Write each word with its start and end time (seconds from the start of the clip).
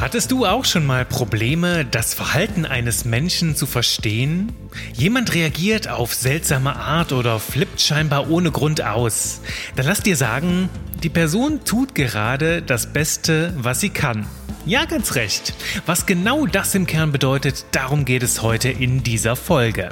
Hattest 0.00 0.32
du 0.32 0.46
auch 0.46 0.64
schon 0.64 0.86
mal 0.86 1.04
Probleme, 1.04 1.84
das 1.84 2.14
Verhalten 2.14 2.64
eines 2.64 3.04
Menschen 3.04 3.54
zu 3.54 3.66
verstehen? 3.66 4.50
Jemand 4.94 5.34
reagiert 5.34 5.88
auf 5.88 6.14
seltsame 6.14 6.74
Art 6.74 7.12
oder 7.12 7.38
flippt 7.38 7.82
scheinbar 7.82 8.30
ohne 8.30 8.50
Grund 8.50 8.82
aus. 8.82 9.42
Dann 9.76 9.84
lass 9.84 10.00
dir 10.00 10.16
sagen, 10.16 10.70
die 11.02 11.10
Person 11.10 11.64
tut 11.66 11.94
gerade 11.94 12.62
das 12.62 12.94
Beste, 12.94 13.52
was 13.58 13.80
sie 13.80 13.90
kann. 13.90 14.26
Ja, 14.64 14.86
ganz 14.86 15.16
recht. 15.16 15.52
Was 15.84 16.06
genau 16.06 16.46
das 16.46 16.74
im 16.74 16.86
Kern 16.86 17.12
bedeutet, 17.12 17.66
darum 17.72 18.06
geht 18.06 18.22
es 18.22 18.40
heute 18.40 18.70
in 18.70 19.02
dieser 19.02 19.36
Folge. 19.36 19.90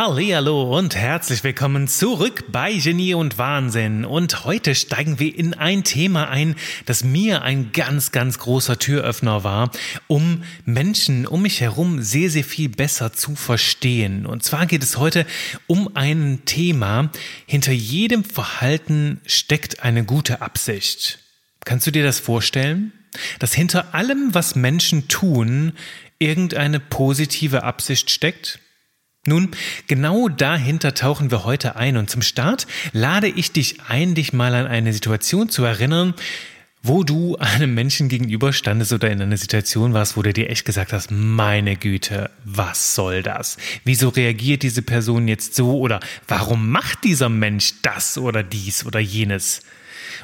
Hallo 0.00 0.78
und 0.78 0.94
herzlich 0.94 1.42
willkommen 1.42 1.88
zurück 1.88 2.44
bei 2.52 2.72
Genie 2.72 3.14
und 3.14 3.36
Wahnsinn. 3.36 4.04
Und 4.04 4.44
heute 4.44 4.76
steigen 4.76 5.18
wir 5.18 5.36
in 5.36 5.54
ein 5.54 5.82
Thema 5.82 6.28
ein, 6.28 6.54
das 6.86 7.02
mir 7.02 7.42
ein 7.42 7.72
ganz, 7.72 8.12
ganz 8.12 8.38
großer 8.38 8.78
Türöffner 8.78 9.42
war, 9.42 9.72
um 10.06 10.44
Menschen 10.64 11.26
um 11.26 11.42
mich 11.42 11.60
herum 11.60 12.00
sehr, 12.00 12.30
sehr 12.30 12.44
viel 12.44 12.68
besser 12.68 13.12
zu 13.12 13.34
verstehen. 13.34 14.24
Und 14.24 14.44
zwar 14.44 14.66
geht 14.66 14.84
es 14.84 14.98
heute 14.98 15.26
um 15.66 15.96
ein 15.96 16.42
Thema. 16.44 17.10
Hinter 17.46 17.72
jedem 17.72 18.22
Verhalten 18.22 19.20
steckt 19.26 19.82
eine 19.82 20.04
gute 20.04 20.42
Absicht. 20.42 21.18
Kannst 21.64 21.88
du 21.88 21.90
dir 21.90 22.04
das 22.04 22.20
vorstellen? 22.20 22.92
Dass 23.40 23.52
hinter 23.52 23.96
allem, 23.96 24.32
was 24.32 24.54
Menschen 24.54 25.08
tun, 25.08 25.72
irgendeine 26.20 26.78
positive 26.78 27.64
Absicht 27.64 28.12
steckt? 28.12 28.60
Nun, 29.26 29.50
genau 29.86 30.28
dahinter 30.28 30.94
tauchen 30.94 31.30
wir 31.30 31.44
heute 31.44 31.76
ein 31.76 31.96
und 31.96 32.08
zum 32.08 32.22
Start 32.22 32.66
lade 32.92 33.28
ich 33.28 33.52
dich 33.52 33.82
ein, 33.88 34.14
dich 34.14 34.32
mal 34.32 34.54
an 34.54 34.66
eine 34.66 34.92
Situation 34.92 35.48
zu 35.48 35.64
erinnern, 35.64 36.14
wo 36.82 37.02
du 37.02 37.36
einem 37.36 37.74
Menschen 37.74 38.08
gegenüber 38.08 38.52
standest 38.52 38.92
oder 38.92 39.10
in 39.10 39.20
einer 39.20 39.36
Situation 39.36 39.92
warst, 39.92 40.16
wo 40.16 40.22
du 40.22 40.32
dir 40.32 40.48
echt 40.48 40.64
gesagt 40.64 40.92
hast, 40.92 41.10
meine 41.10 41.76
Güte, 41.76 42.30
was 42.44 42.94
soll 42.94 43.22
das? 43.22 43.56
Wieso 43.84 44.08
reagiert 44.08 44.62
diese 44.62 44.82
Person 44.82 45.28
jetzt 45.28 45.54
so 45.54 45.78
oder 45.78 46.00
warum 46.26 46.70
macht 46.70 47.04
dieser 47.04 47.28
Mensch 47.28 47.74
das 47.82 48.16
oder 48.16 48.42
dies 48.42 48.86
oder 48.86 49.00
jenes? 49.00 49.62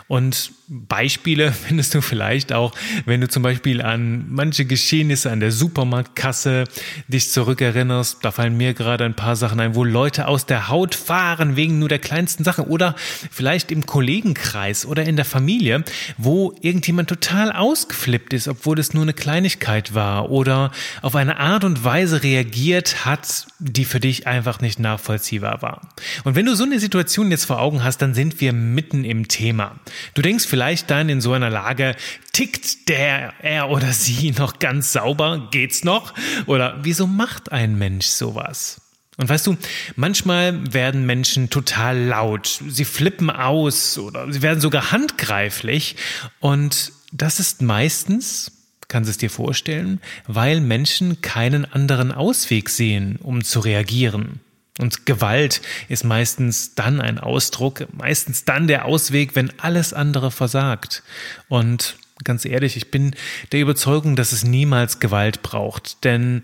Und 0.08 0.52
Beispiele 0.68 1.52
findest 1.66 1.94
du 1.94 2.00
vielleicht 2.00 2.52
auch, 2.52 2.72
wenn 3.04 3.20
du 3.20 3.28
zum 3.28 3.42
Beispiel 3.42 3.82
an 3.82 4.26
manche 4.28 4.64
Geschehnisse 4.64 5.30
an 5.30 5.40
der 5.40 5.52
Supermarktkasse 5.52 6.64
dich 7.08 7.30
zurückerinnerst. 7.30 8.18
Da 8.22 8.30
fallen 8.30 8.56
mir 8.56 8.74
gerade 8.74 9.04
ein 9.04 9.14
paar 9.14 9.36
Sachen 9.36 9.60
ein, 9.60 9.74
wo 9.74 9.84
Leute 9.84 10.28
aus 10.28 10.46
der 10.46 10.68
Haut 10.68 10.94
fahren 10.94 11.56
wegen 11.56 11.78
nur 11.78 11.88
der 11.88 11.98
kleinsten 11.98 12.44
Sache 12.44 12.68
oder 12.68 12.94
vielleicht 13.30 13.70
im 13.70 13.86
Kollegenkreis 13.86 14.86
oder 14.86 15.04
in 15.04 15.16
der 15.16 15.24
Familie, 15.24 15.84
wo 16.18 16.54
irgendjemand 16.60 17.08
total 17.08 17.52
ausgeflippt 17.52 18.32
ist, 18.32 18.48
obwohl 18.48 18.78
es 18.78 18.94
nur 18.94 19.02
eine 19.02 19.12
Kleinigkeit 19.12 19.94
war 19.94 20.30
oder 20.30 20.70
auf 21.02 21.16
eine 21.16 21.38
Art 21.38 21.64
und 21.64 21.84
Weise 21.84 22.22
reagiert 22.22 23.04
hat, 23.04 23.46
die 23.58 23.84
für 23.84 24.00
dich 24.00 24.26
einfach 24.26 24.60
nicht 24.60 24.78
nachvollziehbar 24.78 25.62
war. 25.62 25.80
Und 26.24 26.34
wenn 26.34 26.46
du 26.46 26.54
so 26.54 26.64
eine 26.64 26.78
Situation 26.80 27.30
jetzt 27.30 27.44
vor 27.44 27.60
Augen 27.60 27.84
hast, 27.84 27.98
dann 27.98 28.14
sind 28.14 28.40
wir 28.40 28.52
mitten 28.52 29.04
im 29.04 29.28
Thema. 29.28 29.80
Du 30.14 30.22
denkst 30.22 30.46
vielleicht 30.46 30.90
dann 30.90 31.08
in 31.08 31.20
so 31.20 31.32
einer 31.32 31.50
Lage, 31.50 31.96
tickt 32.32 32.88
der, 32.88 33.34
er 33.42 33.70
oder 33.70 33.92
sie 33.92 34.30
noch 34.38 34.58
ganz 34.58 34.92
sauber? 34.92 35.48
Geht's 35.50 35.84
noch? 35.84 36.14
Oder 36.46 36.78
wieso 36.82 37.06
macht 37.06 37.52
ein 37.52 37.76
Mensch 37.76 38.06
sowas? 38.06 38.80
Und 39.16 39.28
weißt 39.28 39.46
du, 39.46 39.56
manchmal 39.94 40.72
werden 40.72 41.06
Menschen 41.06 41.48
total 41.48 41.98
laut, 41.98 42.60
sie 42.66 42.84
flippen 42.84 43.30
aus 43.30 43.96
oder 43.96 44.30
sie 44.32 44.42
werden 44.42 44.60
sogar 44.60 44.90
handgreiflich. 44.90 45.96
Und 46.40 46.92
das 47.12 47.38
ist 47.38 47.62
meistens, 47.62 48.50
kannst 48.88 49.08
du 49.08 49.10
es 49.12 49.18
dir 49.18 49.30
vorstellen, 49.30 50.00
weil 50.26 50.60
Menschen 50.60 51.20
keinen 51.20 51.64
anderen 51.64 52.10
Ausweg 52.10 52.68
sehen, 52.68 53.16
um 53.22 53.44
zu 53.44 53.60
reagieren. 53.60 54.40
Und 54.78 55.06
Gewalt 55.06 55.60
ist 55.88 56.04
meistens 56.04 56.74
dann 56.74 57.00
ein 57.00 57.18
Ausdruck, 57.18 57.86
meistens 57.92 58.44
dann 58.44 58.66
der 58.66 58.86
Ausweg, 58.86 59.36
wenn 59.36 59.52
alles 59.60 59.92
andere 59.92 60.32
versagt. 60.32 61.04
Und 61.48 61.96
ganz 62.24 62.44
ehrlich, 62.44 62.76
ich 62.76 62.90
bin 62.90 63.14
der 63.52 63.60
Überzeugung, 63.60 64.16
dass 64.16 64.32
es 64.32 64.44
niemals 64.44 64.98
Gewalt 64.98 65.42
braucht. 65.42 66.02
Denn 66.04 66.42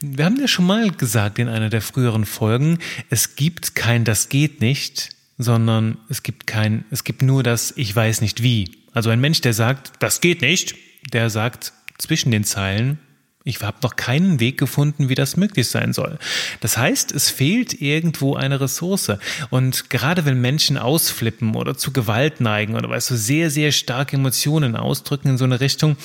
wir 0.00 0.26
haben 0.26 0.40
ja 0.40 0.48
schon 0.48 0.66
mal 0.66 0.90
gesagt 0.90 1.38
in 1.38 1.48
einer 1.48 1.70
der 1.70 1.80
früheren 1.80 2.26
Folgen, 2.26 2.78
es 3.08 3.36
gibt 3.36 3.74
kein 3.74 4.04
Das 4.04 4.28
geht 4.28 4.60
nicht, 4.60 5.10
sondern 5.38 5.96
es 6.10 6.22
gibt 6.22 6.46
kein, 6.46 6.84
es 6.90 7.04
gibt 7.04 7.22
nur 7.22 7.42
das 7.42 7.72
Ich 7.76 7.94
weiß 7.94 8.20
nicht 8.20 8.42
wie. 8.42 8.76
Also 8.92 9.08
ein 9.10 9.20
Mensch, 9.20 9.40
der 9.40 9.54
sagt, 9.54 9.92
das 10.00 10.20
geht 10.20 10.42
nicht, 10.42 10.74
der 11.12 11.30
sagt 11.30 11.72
zwischen 11.98 12.30
den 12.30 12.44
Zeilen, 12.44 12.98
ich 13.50 13.62
habe 13.62 13.78
noch 13.82 13.96
keinen 13.96 14.40
Weg 14.40 14.58
gefunden, 14.58 15.08
wie 15.08 15.14
das 15.14 15.36
möglich 15.36 15.68
sein 15.68 15.92
soll. 15.92 16.18
Das 16.60 16.78
heißt, 16.78 17.12
es 17.12 17.28
fehlt 17.28 17.80
irgendwo 17.80 18.34
eine 18.34 18.60
Ressource. 18.60 19.12
Und 19.50 19.90
gerade 19.90 20.24
wenn 20.24 20.40
Menschen 20.40 20.78
ausflippen 20.78 21.54
oder 21.54 21.76
zu 21.76 21.92
Gewalt 21.92 22.40
neigen 22.40 22.76
oder 22.76 22.88
weißt 22.88 23.10
du, 23.10 23.16
sehr, 23.16 23.50
sehr 23.50 23.72
starke 23.72 24.16
Emotionen 24.16 24.76
ausdrücken 24.76 25.30
in 25.30 25.38
so 25.38 25.44
eine 25.44 25.60
Richtung, 25.60 25.96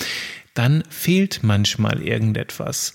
dann 0.53 0.83
fehlt 0.89 1.39
manchmal 1.43 2.01
irgendetwas. 2.01 2.93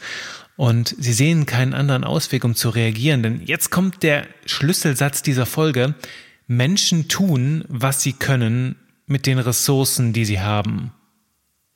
Und 0.56 0.94
sie 0.98 1.14
sehen 1.14 1.46
keinen 1.46 1.72
anderen 1.72 2.04
Ausweg, 2.04 2.44
um 2.44 2.54
zu 2.54 2.68
reagieren. 2.68 3.22
Denn 3.22 3.40
jetzt 3.44 3.70
kommt 3.70 4.02
der 4.02 4.26
Schlüsselsatz 4.44 5.22
dieser 5.22 5.46
Folge. 5.46 5.94
Menschen 6.46 7.08
tun, 7.08 7.64
was 7.68 8.02
sie 8.02 8.12
können 8.12 8.76
mit 9.06 9.26
den 9.26 9.38
Ressourcen, 9.38 10.12
die 10.12 10.24
sie 10.24 10.40
haben. 10.40 10.92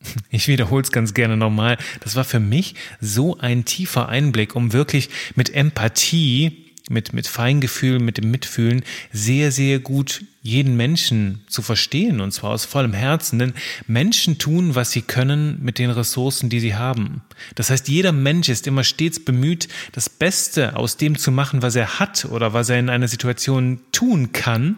Ich 0.30 0.48
wiederhole 0.48 0.82
es 0.82 0.92
ganz 0.92 1.14
gerne 1.14 1.36
nochmal. 1.36 1.78
Das 2.00 2.16
war 2.16 2.24
für 2.24 2.40
mich 2.40 2.74
so 3.00 3.38
ein 3.38 3.64
tiefer 3.64 4.08
Einblick, 4.08 4.56
um 4.56 4.72
wirklich 4.72 5.10
mit 5.34 5.54
Empathie, 5.54 6.64
mit, 6.90 7.12
mit 7.12 7.26
Feingefühl, 7.26 7.98
mit 7.98 8.18
dem 8.18 8.30
Mitfühlen 8.30 8.82
sehr, 9.12 9.52
sehr 9.52 9.78
gut 9.78 10.24
jeden 10.42 10.76
Menschen 10.76 11.40
zu 11.48 11.62
verstehen 11.62 12.20
und 12.20 12.32
zwar 12.32 12.50
aus 12.50 12.66
vollem 12.66 12.92
Herzen. 12.92 13.38
Denn 13.38 13.54
Menschen 13.86 14.36
tun, 14.36 14.74
was 14.74 14.90
sie 14.90 15.00
können 15.00 15.58
mit 15.62 15.78
den 15.78 15.90
Ressourcen, 15.90 16.50
die 16.50 16.60
sie 16.60 16.74
haben. 16.74 17.22
Das 17.54 17.70
heißt, 17.70 17.88
jeder 17.88 18.12
Mensch 18.12 18.50
ist 18.50 18.66
immer 18.66 18.84
stets 18.84 19.24
bemüht, 19.24 19.68
das 19.92 20.10
Beste 20.10 20.76
aus 20.76 20.98
dem 20.98 21.16
zu 21.16 21.32
machen, 21.32 21.62
was 21.62 21.76
er 21.76 21.98
hat 21.98 22.26
oder 22.26 22.52
was 22.52 22.68
er 22.68 22.78
in 22.78 22.90
einer 22.90 23.08
Situation 23.08 23.80
tun 23.92 24.32
kann. 24.32 24.76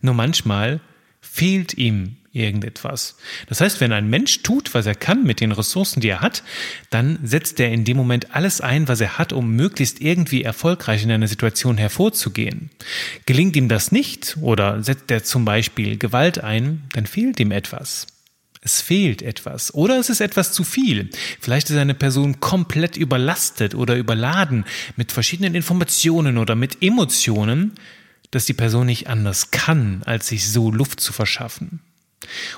Nur 0.00 0.14
manchmal 0.14 0.80
fehlt 1.20 1.74
ihm 1.74 2.16
irgendetwas. 2.38 3.16
Das 3.48 3.60
heißt, 3.60 3.80
wenn 3.80 3.92
ein 3.92 4.08
Mensch 4.08 4.42
tut, 4.42 4.74
was 4.74 4.86
er 4.86 4.94
kann 4.94 5.24
mit 5.24 5.40
den 5.40 5.52
Ressourcen, 5.52 6.00
die 6.00 6.08
er 6.08 6.20
hat, 6.20 6.42
dann 6.90 7.18
setzt 7.22 7.60
er 7.60 7.70
in 7.70 7.84
dem 7.84 7.96
Moment 7.96 8.34
alles 8.34 8.60
ein, 8.60 8.88
was 8.88 9.00
er 9.00 9.18
hat, 9.18 9.32
um 9.32 9.50
möglichst 9.56 10.00
irgendwie 10.00 10.42
erfolgreich 10.42 11.02
in 11.02 11.10
einer 11.10 11.28
Situation 11.28 11.76
hervorzugehen. 11.76 12.70
Gelingt 13.26 13.56
ihm 13.56 13.68
das 13.68 13.92
nicht 13.92 14.36
oder 14.40 14.82
setzt 14.82 15.10
er 15.10 15.24
zum 15.24 15.44
Beispiel 15.44 15.98
Gewalt 15.98 16.38
ein, 16.42 16.84
dann 16.92 17.06
fehlt 17.06 17.40
ihm 17.40 17.50
etwas. 17.50 18.06
Es 18.60 18.80
fehlt 18.80 19.22
etwas 19.22 19.72
oder 19.72 19.98
es 19.98 20.10
ist 20.10 20.20
etwas 20.20 20.52
zu 20.52 20.64
viel. 20.64 21.10
Vielleicht 21.40 21.70
ist 21.70 21.76
eine 21.76 21.94
Person 21.94 22.40
komplett 22.40 22.96
überlastet 22.96 23.74
oder 23.74 23.96
überladen 23.96 24.64
mit 24.96 25.12
verschiedenen 25.12 25.54
Informationen 25.54 26.38
oder 26.38 26.54
mit 26.54 26.82
Emotionen, 26.82 27.72
dass 28.30 28.46
die 28.46 28.54
Person 28.54 28.86
nicht 28.86 29.08
anders 29.08 29.50
kann, 29.50 30.02
als 30.04 30.28
sich 30.28 30.50
so 30.50 30.70
Luft 30.70 31.00
zu 31.00 31.12
verschaffen. 31.12 31.80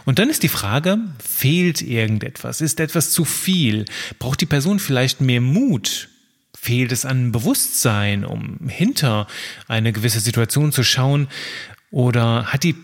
Und 0.04 0.18
dann 0.18 0.30
ist 0.30 0.42
die 0.42 0.48
Frage, 0.48 0.98
fehlt 1.18 1.82
irgendetwas? 1.82 2.60
Ist 2.60 2.80
etwas 2.80 3.10
zu 3.10 3.24
viel? 3.24 3.84
Braucht 4.18 4.40
die 4.40 4.46
Person 4.46 4.78
vielleicht 4.78 5.20
mehr 5.20 5.40
Mut? 5.40 6.08
Fehlt 6.54 6.92
es 6.92 7.04
an 7.04 7.32
Bewusstsein, 7.32 8.24
um 8.24 8.68
hinter 8.68 9.26
eine 9.68 9.92
gewisse 9.92 10.20
Situation 10.20 10.72
zu 10.72 10.82
schauen? 10.82 11.28
Oder 11.90 12.46
hat 12.46 12.64
die 12.64 12.74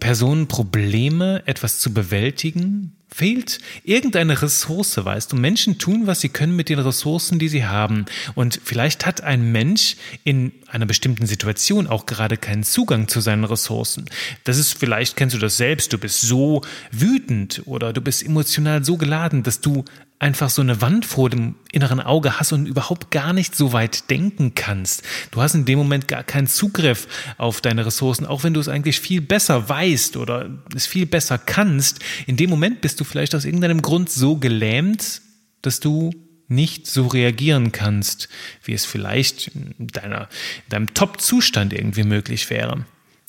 Person 0.00 0.48
Probleme, 0.48 1.42
etwas 1.46 1.78
zu 1.78 1.92
bewältigen? 1.92 2.96
Fehlt 3.16 3.60
irgendeine 3.82 4.42
Ressource, 4.42 5.02
weißt 5.02 5.32
du? 5.32 5.36
Menschen 5.36 5.78
tun, 5.78 6.06
was 6.06 6.20
sie 6.20 6.28
können 6.28 6.54
mit 6.54 6.68
den 6.68 6.78
Ressourcen, 6.78 7.38
die 7.38 7.48
sie 7.48 7.64
haben. 7.64 8.04
Und 8.34 8.60
vielleicht 8.62 9.06
hat 9.06 9.22
ein 9.22 9.52
Mensch 9.52 9.96
in 10.22 10.52
einer 10.66 10.84
bestimmten 10.84 11.24
Situation 11.24 11.86
auch 11.86 12.04
gerade 12.04 12.36
keinen 12.36 12.62
Zugang 12.62 13.08
zu 13.08 13.22
seinen 13.22 13.44
Ressourcen. 13.44 14.04
Das 14.44 14.58
ist 14.58 14.74
vielleicht, 14.74 15.16
kennst 15.16 15.34
du 15.34 15.38
das 15.38 15.56
selbst, 15.56 15.94
du 15.94 15.98
bist 15.98 16.20
so 16.20 16.60
wütend 16.90 17.62
oder 17.64 17.94
du 17.94 18.02
bist 18.02 18.22
emotional 18.22 18.84
so 18.84 18.98
geladen, 18.98 19.42
dass 19.42 19.62
du 19.62 19.86
einfach 20.18 20.48
so 20.48 20.62
eine 20.62 20.80
Wand 20.80 21.04
vor 21.04 21.28
dem 21.28 21.56
inneren 21.72 22.00
Auge 22.00 22.40
hast 22.40 22.52
und 22.52 22.66
überhaupt 22.66 23.10
gar 23.10 23.34
nicht 23.34 23.54
so 23.54 23.74
weit 23.74 24.08
denken 24.08 24.54
kannst. 24.54 25.02
Du 25.30 25.42
hast 25.42 25.54
in 25.54 25.66
dem 25.66 25.78
Moment 25.78 26.08
gar 26.08 26.24
keinen 26.24 26.46
Zugriff 26.46 27.06
auf 27.36 27.60
deine 27.60 27.84
Ressourcen, 27.84 28.24
auch 28.24 28.42
wenn 28.42 28.54
du 28.54 28.60
es 28.60 28.68
eigentlich 28.68 28.98
viel 29.00 29.20
besser 29.20 29.68
weißt 29.68 30.16
oder 30.16 30.48
es 30.74 30.86
viel 30.86 31.04
besser 31.04 31.36
kannst. 31.36 32.00
In 32.26 32.38
dem 32.38 32.48
Moment 32.48 32.80
bist 32.80 32.98
du 32.98 33.04
vielleicht 33.06 33.34
aus 33.34 33.44
irgendeinem 33.44 33.82
Grund 33.82 34.10
so 34.10 34.36
gelähmt, 34.36 35.22
dass 35.62 35.80
du 35.80 36.12
nicht 36.48 36.86
so 36.86 37.06
reagieren 37.06 37.72
kannst, 37.72 38.28
wie 38.62 38.72
es 38.72 38.84
vielleicht 38.84 39.48
in, 39.48 39.88
deiner, 39.88 40.28
in 40.66 40.70
deinem 40.70 40.94
Top-Zustand 40.94 41.72
irgendwie 41.72 42.04
möglich 42.04 42.50
wäre. 42.50 42.84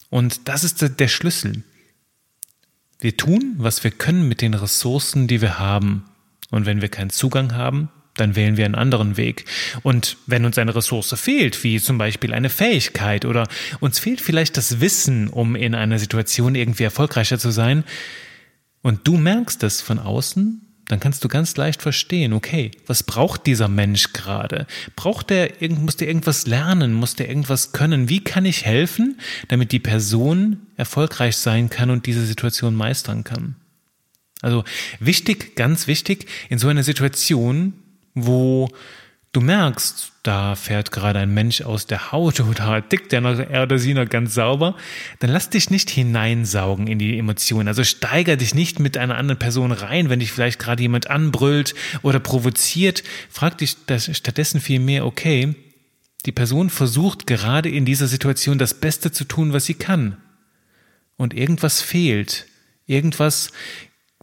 Und 0.09 0.47
das 0.47 0.63
ist 0.63 0.99
der 0.99 1.07
Schlüssel. 1.07 1.63
Wir 2.99 3.17
tun, 3.17 3.55
was 3.57 3.83
wir 3.83 3.91
können 3.91 4.27
mit 4.27 4.41
den 4.41 4.53
Ressourcen, 4.53 5.27
die 5.27 5.41
wir 5.41 5.59
haben. 5.59 6.05
Und 6.49 6.65
wenn 6.65 6.81
wir 6.81 6.89
keinen 6.89 7.09
Zugang 7.09 7.53
haben, 7.55 7.89
dann 8.15 8.35
wählen 8.35 8.57
wir 8.57 8.65
einen 8.65 8.75
anderen 8.75 9.17
Weg. 9.17 9.45
Und 9.83 10.17
wenn 10.25 10.45
uns 10.45 10.57
eine 10.57 10.75
Ressource 10.75 11.13
fehlt, 11.19 11.63
wie 11.63 11.79
zum 11.79 11.97
Beispiel 11.97 12.33
eine 12.33 12.49
Fähigkeit 12.49 13.25
oder 13.25 13.47
uns 13.79 13.99
fehlt 13.99 14.21
vielleicht 14.21 14.57
das 14.57 14.79
Wissen, 14.79 15.27
um 15.27 15.55
in 15.55 15.75
einer 15.75 15.99
Situation 15.99 16.55
irgendwie 16.55 16.83
erfolgreicher 16.83 17.37
zu 17.37 17.51
sein, 17.51 17.83
und 18.87 19.05
du 19.05 19.17
merkst 19.17 19.63
es 19.63 19.81
von 19.81 19.99
außen, 19.99 20.61
dann 20.85 21.01
kannst 21.01 21.21
du 21.21 21.27
ganz 21.27 21.57
leicht 21.57 21.81
verstehen, 21.81 22.31
okay, 22.31 22.71
was 22.85 23.03
braucht 23.03 23.45
dieser 23.45 23.67
Mensch 23.67 24.13
gerade? 24.13 24.65
Braucht 24.95 25.29
er, 25.29 25.49
muss 25.71 25.97
der 25.97 26.07
irgendwas 26.07 26.47
lernen? 26.47 26.93
Muss 26.93 27.15
der 27.15 27.27
irgendwas 27.27 27.73
können? 27.73 28.07
Wie 28.07 28.23
kann 28.23 28.45
ich 28.45 28.63
helfen, 28.63 29.19
damit 29.49 29.73
die 29.73 29.79
Person 29.79 30.61
erfolgreich 30.77 31.35
sein 31.35 31.69
kann 31.69 31.89
und 31.89 32.05
diese 32.05 32.25
Situation 32.25 32.75
meistern 32.75 33.25
kann? 33.25 33.57
Also 34.41 34.63
wichtig, 35.01 35.57
ganz 35.57 35.87
wichtig, 35.87 36.25
in 36.47 36.57
so 36.57 36.69
einer 36.69 36.83
Situation, 36.83 37.73
wo 38.13 38.69
du 39.33 39.41
merkst, 39.41 40.13
da 40.23 40.55
fährt 40.55 40.91
gerade 40.91 41.19
ein 41.19 41.33
Mensch 41.33 41.61
aus 41.61 41.87
der 41.87 42.11
Haut 42.11 42.39
oder 42.39 42.87
tickt 42.87 43.11
der 43.11 43.21
noch, 43.21 43.37
er 43.37 43.63
oder 43.63 43.79
sie 43.79 43.93
noch 43.93 44.09
ganz 44.09 44.33
sauber, 44.33 44.75
dann 45.19 45.29
lass 45.29 45.49
dich 45.49 45.69
nicht 45.69 45.89
hineinsaugen 45.89 46.87
in 46.87 46.99
die 46.99 47.17
Emotionen. 47.17 47.67
Also 47.67 47.83
steiger 47.83 48.35
dich 48.35 48.55
nicht 48.55 48.79
mit 48.79 48.97
einer 48.97 49.17
anderen 49.17 49.39
Person 49.39 49.71
rein, 49.71 50.09
wenn 50.09 50.19
dich 50.19 50.31
vielleicht 50.31 50.59
gerade 50.59 50.81
jemand 50.81 51.09
anbrüllt 51.09 51.75
oder 52.01 52.19
provoziert. 52.19 53.03
Frag 53.29 53.57
dich 53.57 53.77
das 53.85 54.15
stattdessen 54.15 54.59
vielmehr, 54.59 55.05
okay, 55.05 55.55
die 56.25 56.31
Person 56.31 56.69
versucht 56.69 57.25
gerade 57.25 57.69
in 57.69 57.85
dieser 57.85 58.07
Situation 58.07 58.57
das 58.57 58.73
Beste 58.73 59.11
zu 59.11 59.23
tun, 59.23 59.53
was 59.53 59.65
sie 59.65 59.75
kann. 59.75 60.17
Und 61.15 61.33
irgendwas 61.33 61.81
fehlt. 61.81 62.47
Irgendwas 62.85 63.51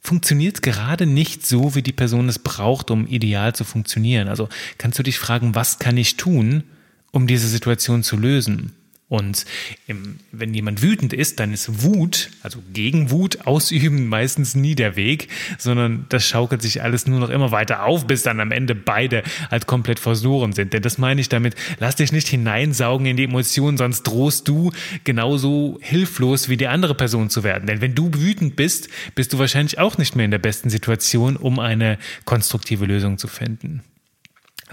funktioniert 0.05 0.61
gerade 0.62 1.06
nicht 1.06 1.47
so, 1.47 1.75
wie 1.75 1.83
die 1.83 1.93
Person 1.93 2.29
es 2.29 2.39
braucht, 2.39 2.91
um 2.91 3.06
ideal 3.06 3.55
zu 3.55 3.65
funktionieren. 3.65 4.29
Also 4.29 4.49
kannst 4.77 4.99
du 4.99 5.03
dich 5.03 5.19
fragen, 5.19 5.55
was 5.55 5.79
kann 5.79 5.97
ich 5.97 6.19
tun, 6.19 6.65
um 7.11 7.27
diese 7.27 7.49
Situation 7.49 8.03
zu 8.03 8.17
lösen? 8.17 8.73
Und 9.15 9.45
im, 9.87 10.17
wenn 10.33 10.53
jemand 10.55 10.83
wütend 10.83 11.13
ist, 11.13 11.39
dann 11.39 11.53
ist 11.53 11.85
Wut, 11.85 12.31
also 12.43 12.61
gegen 12.73 13.13
Wut 13.13 13.47
ausüben, 13.47 14.09
meistens 14.09 14.57
nie 14.57 14.75
der 14.75 14.97
Weg, 14.97 15.29
sondern 15.57 16.07
das 16.09 16.27
schaukelt 16.27 16.63
sich 16.63 16.83
alles 16.83 17.07
nur 17.07 17.21
noch 17.21 17.31
immer 17.31 17.53
weiter 17.53 17.85
auf, 17.85 18.09
bis 18.09 18.25
dann 18.25 18.41
am 18.41 18.51
Ende 18.51 18.75
beide 18.75 19.23
halt 19.53 19.69
komplett 19.69 20.01
verloren 20.01 20.53
sind. 20.53 20.73
Denn 20.73 20.83
das 20.83 20.99
meine 20.99 21.21
ich 21.21 21.29
damit, 21.29 21.55
lass 21.79 21.95
dich 21.95 22.11
nicht 22.11 22.27
hineinsaugen 22.27 23.07
in 23.07 23.17
die 23.17 23.23
Emotionen, 23.23 23.77
sonst 23.77 24.03
drohst 24.03 24.49
du 24.49 24.73
genauso 25.05 25.79
hilflos 25.81 26.49
wie 26.49 26.57
die 26.57 26.67
andere 26.67 26.97
Person 26.97 27.31
zu 27.31 27.45
werden. 27.45 27.69
Denn 27.69 27.81
wenn 27.81 27.95
du 27.95 28.11
wütend 28.15 28.57
bist, 28.57 28.89
bist 29.15 29.33
du 29.33 29.39
wahrscheinlich 29.39 29.79
auch 29.79 29.97
nicht 29.97 30.17
mehr 30.17 30.25
in 30.25 30.33
der 30.33 30.39
besten 30.39 30.71
Situation, 30.71 31.37
um 31.37 31.61
eine 31.61 31.99
konstruktive 32.25 32.85
Lösung 32.85 33.17
zu 33.17 33.29
finden. 33.29 33.85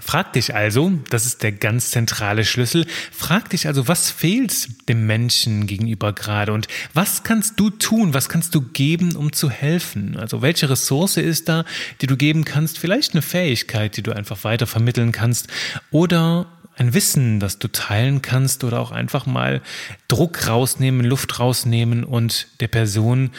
Frag 0.04 0.32
dich 0.32 0.54
also, 0.54 0.92
das 1.10 1.26
ist 1.26 1.44
der 1.44 1.52
ganz 1.52 1.90
zentrale 1.90 2.44
Schlüssel, 2.44 2.86
frag 3.12 3.50
dich 3.50 3.68
also, 3.68 3.86
was 3.86 4.10
fehlt 4.10 4.88
dem 4.88 5.06
Menschen 5.06 5.68
gegenüber 5.68 6.12
gerade 6.12 6.52
und 6.52 6.66
was 6.92 7.22
kannst 7.22 7.60
du 7.60 7.70
tun, 7.70 8.12
was 8.12 8.28
kannst 8.28 8.54
du 8.56 8.62
geben, 8.62 9.14
um 9.14 9.32
zu 9.32 9.48
helfen? 9.48 10.16
Also 10.16 10.42
welche 10.42 10.68
Ressource 10.68 11.18
ist 11.18 11.48
da, 11.48 11.64
die 12.00 12.08
du 12.08 12.16
geben 12.16 12.44
kannst? 12.44 12.80
Vielleicht 12.80 13.12
eine 13.12 13.22
Fähigkeit, 13.22 13.96
die 13.96 14.02
du 14.02 14.12
einfach 14.12 14.42
weiter 14.42 14.66
vermitteln 14.66 15.12
kannst 15.12 15.46
oder 15.92 16.46
ein 16.76 16.94
Wissen, 16.94 17.38
das 17.38 17.60
du 17.60 17.68
teilen 17.68 18.22
kannst 18.22 18.64
oder 18.64 18.80
auch 18.80 18.90
einfach 18.90 19.26
mal 19.26 19.62
Druck 20.08 20.48
rausnehmen, 20.48 21.06
Luft 21.06 21.38
rausnehmen 21.38 22.02
und 22.02 22.48
der 22.58 22.68
Person 22.68 23.30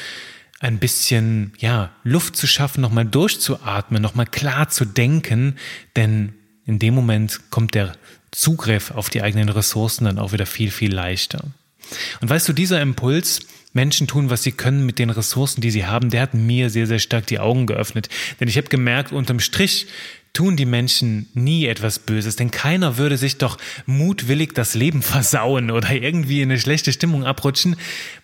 ein 0.61 0.79
bisschen, 0.79 1.51
ja, 1.57 1.91
Luft 2.05 2.37
zu 2.37 2.47
schaffen, 2.47 2.79
nochmal 2.79 3.05
durchzuatmen, 3.05 4.01
nochmal 4.01 4.27
klar 4.27 4.69
zu 4.69 4.85
denken, 4.85 5.57
denn 5.97 6.33
in 6.65 6.79
dem 6.79 6.93
Moment 6.93 7.39
kommt 7.49 7.75
der 7.75 7.93
Zugriff 8.31 8.91
auf 8.91 9.09
die 9.09 9.21
eigenen 9.21 9.49
Ressourcen 9.49 10.05
dann 10.05 10.19
auch 10.19 10.31
wieder 10.31 10.45
viel, 10.45 10.71
viel 10.71 10.93
leichter. 10.93 11.45
Und 12.21 12.29
weißt 12.29 12.47
du, 12.47 12.53
dieser 12.53 12.81
Impuls, 12.81 13.41
Menschen 13.73 14.07
tun, 14.07 14.29
was 14.29 14.43
sie 14.43 14.51
können 14.51 14.85
mit 14.85 14.99
den 14.99 15.09
Ressourcen, 15.09 15.61
die 15.61 15.71
sie 15.71 15.85
haben, 15.85 16.09
der 16.09 16.21
hat 16.21 16.33
mir 16.33 16.69
sehr, 16.69 16.87
sehr 16.87 16.99
stark 16.99 17.25
die 17.25 17.39
Augen 17.39 17.65
geöffnet. 17.65 18.07
Denn 18.39 18.47
ich 18.47 18.57
habe 18.57 18.67
gemerkt, 18.67 19.11
unterm 19.11 19.39
Strich 19.39 19.87
tun 20.33 20.55
die 20.55 20.65
Menschen 20.65 21.29
nie 21.35 21.67
etwas 21.67 21.99
Böses, 21.99 22.35
denn 22.35 22.49
keiner 22.49 22.97
würde 22.97 23.17
sich 23.17 23.37
doch 23.37 23.59
mutwillig 23.85 24.53
das 24.53 24.73
Leben 24.73 25.01
versauen 25.03 25.69
oder 25.69 25.91
irgendwie 25.91 26.41
in 26.41 26.49
eine 26.49 26.59
schlechte 26.59 26.91
Stimmung 26.91 27.23
abrutschen. 27.23 27.75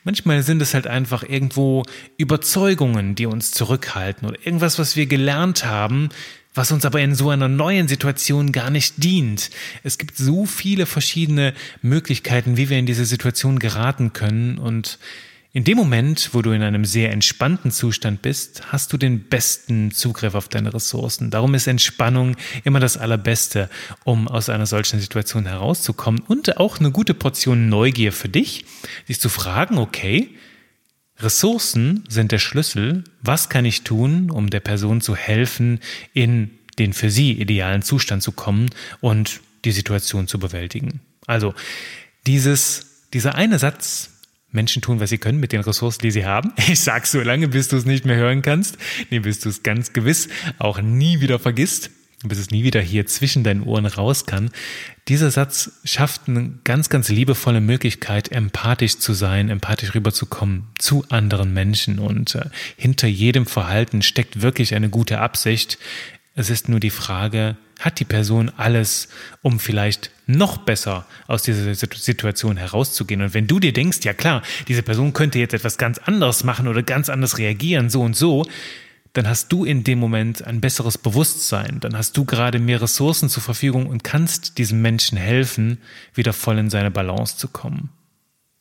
Manchmal 0.04 0.42
sind 0.44 0.62
es 0.62 0.74
halt 0.74 0.88
einfach 0.88 1.24
irgendwo 1.24 1.84
Überzeugungen, 2.18 3.16
die 3.16 3.28
uns 3.28 3.52
zurückhalten 3.52 4.28
oder 4.28 4.40
irgendwas, 4.44 4.80
was 4.80 4.96
wir 4.96 5.06
gelernt 5.06 5.66
haben, 5.66 6.10
was 6.54 6.72
uns 6.72 6.86
aber 6.86 7.02
in 7.02 7.16
so 7.16 7.30
einer 7.30 7.48
neuen 7.48 7.88
Situation 7.88 8.52
gar 8.52 8.70
nicht 8.70 9.04
dient. 9.04 9.50
Es 9.84 9.98
gibt 9.98 10.18
so 10.18 10.46
viele 10.46 10.86
verschiedene 10.86 11.54
Möglichkeiten, 11.82 12.58
wie 12.58 12.70
wir 12.70 12.80
in 12.80 12.86
diese 12.86 13.06
Situation 13.06 13.60
geraten 13.60 14.14
können 14.14 14.58
und 14.58 15.00
in 15.52 15.64
dem 15.64 15.78
Moment, 15.78 16.30
wo 16.34 16.44
du 16.44 16.52
in 16.52 16.62
einem 16.62 16.86
sehr 16.86 17.12
entspannten 17.12 17.72
Zustand 17.72 18.22
bist, 18.22 18.72
hast 18.72 18.94
du 18.94 18.98
den 18.98 19.24
besten 19.24 19.90
Zugriff 19.90 20.36
auf 20.36 20.48
deine 20.48 20.76
Ressourcen. 20.76 21.32
Darum 21.32 21.56
ist 21.56 21.66
Entspannung 21.66 22.36
immer 22.66 22.80
das 22.80 22.98
Allerbeste, 22.98 23.68
um 24.04 24.28
aus 24.28 24.50
einer 24.50 24.68
solchen 24.68 25.00
Situation 25.00 25.48
herauszukommen 25.48 26.22
und 26.28 26.58
auch 26.58 26.80
eine 26.80 26.92
gute 26.92 27.16
Portion 27.16 27.68
Neugier 27.68 28.14
für 28.14 28.30
dich, 28.30 28.66
dich 29.08 29.20
zu 29.20 29.28
fragen, 29.28 29.80
okay, 29.80 30.30
Ressourcen 31.20 32.04
sind 32.08 32.32
der 32.32 32.40
Schlüssel. 32.40 33.04
Was 33.22 33.50
kann 33.50 33.66
ich 33.66 33.84
tun, 33.84 34.32
um 34.32 34.50
der 34.50 34.62
Person 34.62 35.02
zu 35.02 35.16
helfen, 35.16 35.80
in 36.14 36.52
den 36.78 36.94
für 36.94 37.10
sie 37.10 37.34
idealen 37.34 37.82
Zustand 37.82 38.24
zu 38.24 38.32
kommen 38.32 38.70
und 39.02 39.42
die 39.66 39.72
Situation 39.72 40.28
zu 40.28 40.40
bewältigen? 40.40 41.02
Also 41.28 41.54
dieses, 42.26 43.06
dieser 43.14 43.36
eine 43.36 43.60
Satz, 43.60 44.12
Menschen 44.52 44.82
tun, 44.82 45.00
was 45.00 45.12
sie 45.12 45.20
können 45.20 45.40
mit 45.40 45.52
den 45.52 45.62
Ressourcen, 45.62 46.02
die 46.02 46.12
sie 46.12 46.26
haben. 46.26 46.54
Ich 46.68 46.80
sag's 46.80 47.12
so 47.12 47.22
lange, 47.22 47.50
bis 47.50 47.68
du 47.68 47.78
es 47.78 47.86
nicht 47.86 48.06
mehr 48.06 48.16
hören 48.16 48.42
kannst. 48.42 48.78
Nee, 49.10 49.20
bis 49.20 49.40
du 49.42 49.50
es 49.50 49.62
ganz 49.62 49.94
gewiss 49.94 50.30
auch 50.58 50.82
nie 50.82 51.22
wieder 51.22 51.38
vergisst 51.38 51.92
bis 52.24 52.38
es 52.38 52.52
nie 52.52 52.64
wieder 52.64 52.82
hier 52.82 53.06
zwischen 53.06 53.44
deinen 53.44 53.64
Ohren 53.64 53.86
raus 53.86 54.26
kann. 54.26 54.52
Dieser 55.08 55.32
Satz 55.32 55.72
schafft 55.84 56.28
eine 56.28 56.54
ganz, 56.66 56.90
ganz 56.90 57.10
liebevolle 57.10 57.62
Möglichkeit, 57.62 58.32
empathisch 58.32 58.98
zu 59.00 59.14
sein, 59.14 59.50
empathisch 59.50 59.96
rüberzukommen 59.96 60.68
zu 60.78 61.06
anderen 61.10 61.54
Menschen. 61.54 62.00
Und 62.00 62.36
äh, 62.36 62.46
hinter 62.76 63.08
jedem 63.08 63.46
Verhalten 63.46 64.02
steckt 64.02 64.42
wirklich 64.42 64.76
eine 64.76 64.90
gute 64.90 65.20
Absicht. 65.20 65.78
Es 66.36 66.50
ist 66.50 66.70
nur 66.70 66.80
die 66.80 66.90
Frage, 66.90 67.56
hat 67.80 68.00
die 68.00 68.06
Person 68.06 68.52
alles, 68.58 69.08
um 69.42 69.60
vielleicht 69.60 70.12
noch 70.28 70.58
besser 70.58 71.06
aus 71.28 71.44
dieser 71.44 71.74
Situation 71.74 72.58
herauszugehen? 72.58 73.22
Und 73.22 73.34
wenn 73.34 73.48
du 73.48 73.60
dir 73.60 73.74
denkst, 73.74 74.00
ja 74.04 74.14
klar, 74.14 74.44
diese 74.68 74.84
Person 74.84 75.14
könnte 75.14 75.40
jetzt 75.40 75.54
etwas 75.54 75.78
ganz 75.78 75.98
anderes 75.98 76.44
machen 76.44 76.68
oder 76.68 76.84
ganz 76.84 77.10
anders 77.10 77.38
reagieren, 77.38 77.90
so 77.90 78.02
und 78.02 78.16
so, 78.16 78.46
dann 79.14 79.28
hast 79.28 79.52
du 79.52 79.66
in 79.66 79.84
dem 79.84 80.00
Moment 80.00 80.46
ein 80.46 80.62
besseres 80.62 80.98
Bewusstsein, 80.98 81.80
dann 81.80 81.98
hast 81.98 82.16
du 82.18 82.26
gerade 82.26 82.60
mehr 82.60 82.82
Ressourcen 82.82 83.30
zur 83.30 83.44
Verfügung 83.44 83.88
und 83.88 84.04
kannst 84.04 84.58
diesem 84.58 84.82
Menschen 84.82 85.18
helfen, 85.18 85.80
wieder 86.14 86.34
voll 86.34 86.58
in 86.58 86.70
seine 86.70 86.92
Balance 86.92 87.38
zu 87.38 87.48
kommen. 87.48 87.90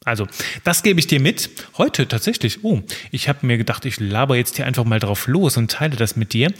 Also, 0.04 0.26
das 0.64 0.82
gebe 0.82 1.00
ich 1.00 1.06
dir 1.06 1.20
mit. 1.20 1.50
Heute 1.76 2.08
tatsächlich, 2.08 2.64
oh, 2.64 2.80
ich 3.10 3.28
habe 3.28 3.46
mir 3.46 3.58
gedacht, 3.58 3.84
ich 3.84 4.00
laber 4.00 4.36
jetzt 4.36 4.56
hier 4.56 4.64
einfach 4.64 4.84
mal 4.84 5.00
drauf 5.00 5.26
los 5.26 5.58
und 5.58 5.70
teile 5.70 5.96
das 5.96 6.16
mit 6.16 6.32
dir. 6.32 6.50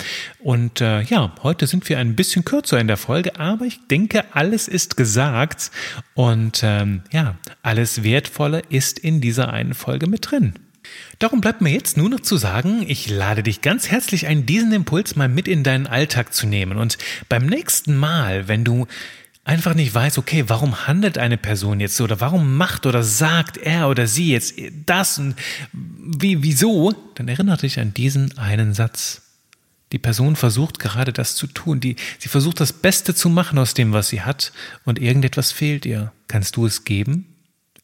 Und 0.41 0.83
äh, 0.83 1.01
ja, 1.03 1.35
heute 1.43 1.67
sind 1.67 1.89
wir 1.89 1.99
ein 1.99 2.15
bisschen 2.15 2.45
kürzer 2.45 2.79
in 2.79 2.89
der 2.89 2.99
Folge, 2.99 3.41
aber 3.41 3.65
ich 3.65 3.79
denke, 3.89 4.25
alles 4.35 4.69
ist 4.69 4.99
gesagt. 4.99 5.71
Und 6.13 6.61
ähm, 6.63 7.05
ja, 7.11 7.39
alles 7.63 8.03
Wertvolle 8.03 8.63
ist 8.69 8.99
in 8.99 9.23
dieser 9.23 9.51
einen 9.51 9.73
Folge 9.73 10.09
mit 10.09 10.31
drin. 10.31 10.55
Darum 11.19 11.41
bleibt 11.41 11.61
mir 11.61 11.71
jetzt 11.71 11.97
nur 11.97 12.09
noch 12.09 12.21
zu 12.21 12.37
sagen, 12.37 12.85
ich 12.87 13.11
lade 13.11 13.43
dich 13.43 13.61
ganz 13.61 13.89
herzlich 13.89 14.27
ein, 14.27 14.47
diesen 14.47 14.73
Impuls 14.73 15.17
mal 15.17 15.29
mit 15.29 15.49
in 15.49 15.65
deinen 15.65 15.87
Alltag 15.87 16.33
zu 16.33 16.47
nehmen. 16.47 16.79
Und 16.79 16.99
beim 17.29 17.47
nächsten 17.47 17.97
Mal, 17.97 18.47
wenn 18.47 18.65
du 18.65 18.87
einfach 19.49 19.75
nicht 19.75 19.95
weißt, 19.95 20.19
okay, 20.19 20.45
warum 20.47 20.87
handelt 20.87 21.17
eine 21.17 21.39
Person 21.39 21.81
jetzt 21.81 21.97
so 21.97 22.05
oder 22.05 22.21
warum 22.21 22.57
macht 22.57 22.85
oder 22.85 23.03
sagt 23.03 23.57
er 23.57 23.89
oder 23.89 24.07
sie 24.07 24.31
jetzt 24.31 24.55
das 24.85 25.19
und 25.19 25.35
wie, 25.73 26.43
wieso, 26.43 26.95
dann 27.15 27.29
erinnere 27.29 27.57
dich 27.57 27.81
an 27.81 27.95
diesen 27.95 28.37
einen 28.37 28.75
Satz. 28.75 29.23
Die 29.91 29.99
Person 29.99 30.37
versucht 30.37 30.79
gerade 30.79 31.15
das 31.15 31.35
zu 31.35 31.47
tun, 31.47 31.81
die, 31.81 31.97
sie 32.19 32.29
versucht 32.29 32.61
das 32.61 32.75
Beste 32.75 33.15
zu 33.15 33.31
machen 33.31 33.59
aus 33.59 33.73
dem, 33.73 33.93
was 33.93 34.09
sie 34.09 34.21
hat 34.21 34.53
und 34.85 34.99
irgendetwas 34.99 35.51
fehlt 35.51 35.87
ihr. 35.87 36.13
Kannst 36.29 36.57
du 36.57 36.67
es 36.67 36.85
geben? 36.85 37.25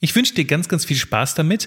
Ich 0.00 0.14
wünsche 0.14 0.34
dir 0.34 0.44
ganz, 0.44 0.68
ganz 0.68 0.84
viel 0.84 0.98
Spaß 0.98 1.34
damit. 1.34 1.66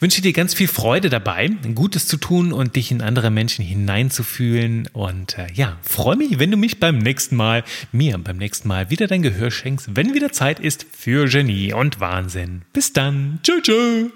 Wünsche 0.00 0.22
dir 0.22 0.32
ganz 0.32 0.54
viel 0.54 0.68
Freude 0.68 1.10
dabei, 1.10 1.50
Gutes 1.74 2.06
zu 2.06 2.16
tun 2.16 2.52
und 2.52 2.76
dich 2.76 2.90
in 2.90 3.02
andere 3.02 3.30
Menschen 3.30 3.64
hineinzufühlen. 3.64 4.88
Und 4.92 5.38
äh, 5.38 5.46
ja, 5.54 5.78
freue 5.82 6.16
mich, 6.16 6.38
wenn 6.38 6.50
du 6.50 6.56
mich 6.56 6.80
beim 6.80 6.98
nächsten 6.98 7.36
Mal, 7.36 7.64
mir 7.92 8.18
beim 8.18 8.36
nächsten 8.36 8.68
Mal 8.68 8.90
wieder 8.90 9.06
dein 9.06 9.22
Gehör 9.22 9.50
schenkst, 9.50 9.96
wenn 9.96 10.14
wieder 10.14 10.32
Zeit 10.32 10.60
ist 10.60 10.86
für 10.90 11.26
Genie 11.26 11.72
und 11.72 12.00
Wahnsinn. 12.00 12.62
Bis 12.72 12.92
dann. 12.92 13.40
Tschüss. 13.42 13.62
tschüss. 13.62 14.10